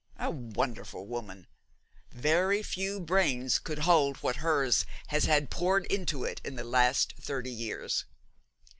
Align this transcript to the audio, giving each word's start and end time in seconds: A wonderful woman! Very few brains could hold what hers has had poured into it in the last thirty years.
A 0.17 0.31
wonderful 0.31 1.05
woman! 1.05 1.45
Very 2.09 2.63
few 2.63 2.99
brains 2.99 3.59
could 3.59 3.77
hold 3.77 4.17
what 4.17 4.37
hers 4.37 4.83
has 5.09 5.25
had 5.25 5.51
poured 5.51 5.85
into 5.91 6.23
it 6.23 6.41
in 6.43 6.55
the 6.55 6.63
last 6.63 7.13
thirty 7.19 7.51
years. 7.51 8.05